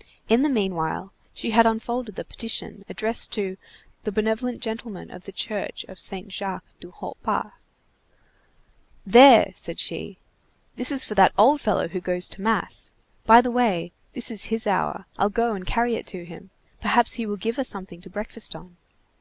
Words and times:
'"In 0.28 0.42
the 0.42 0.48
meanwhile 0.48 1.12
she 1.32 1.52
had 1.52 1.64
unfolded 1.64 2.16
the 2.16 2.24
petition 2.24 2.82
addressed 2.88 3.30
to 3.34 3.56
"the 4.02 4.10
benevolent 4.10 4.60
gentleman 4.60 5.12
of 5.12 5.26
the 5.26 5.30
church 5.30 5.84
of 5.86 6.00
Saint 6.00 6.32
Jacques 6.32 6.64
du 6.80 6.90
Haut 6.90 7.16
Pas." 7.22 7.52
"Here!" 9.08 9.52
said 9.54 9.78
she, 9.78 10.18
"this 10.74 10.90
is 10.90 11.04
for 11.04 11.14
that 11.14 11.30
old 11.38 11.60
fellow 11.60 11.86
who 11.86 12.00
goes 12.00 12.28
to 12.30 12.42
mass. 12.42 12.90
By 13.26 13.40
the 13.40 13.52
way, 13.52 13.92
this 14.12 14.28
is 14.32 14.46
his 14.46 14.66
hour. 14.66 15.06
I'll 15.18 15.30
go 15.30 15.52
and 15.54 15.64
carry 15.64 15.94
it 15.94 16.08
to 16.08 16.24
him. 16.24 16.50
Perhaps 16.80 17.12
he 17.12 17.24
will 17.24 17.36
give 17.36 17.56
us 17.56 17.68
something 17.68 18.00
to 18.00 18.10
breakfast 18.10 18.56
on." 18.56 18.76